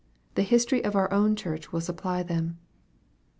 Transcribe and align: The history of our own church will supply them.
The 0.33 0.41
history 0.41 0.83
of 0.83 0.95
our 0.95 1.13
own 1.13 1.35
church 1.35 1.71
will 1.71 1.79
supply 1.81 2.23
them. 2.23 2.57